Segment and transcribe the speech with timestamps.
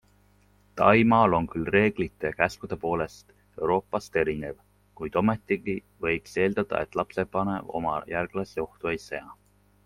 [0.79, 4.57] Taimaal on küll reeglite ja käskude poolest Euroopast erinev,
[5.01, 5.77] kuid ometigi
[6.07, 9.31] võiks eeldada, et lapsevanem oma järglasi ohtu ei sea.